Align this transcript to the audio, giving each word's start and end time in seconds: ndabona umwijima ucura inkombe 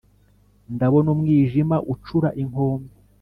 ndabona 0.75 1.07
umwijima 1.15 1.75
ucura 1.93 2.29
inkombe 2.41 2.91